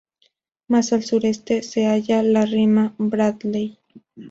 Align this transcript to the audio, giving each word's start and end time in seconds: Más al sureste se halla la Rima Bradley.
Más 0.67 0.93
al 0.93 1.03
sureste 1.03 1.61
se 1.61 1.85
halla 1.85 2.23
la 2.23 2.43
Rima 2.47 2.95
Bradley. 2.97 3.77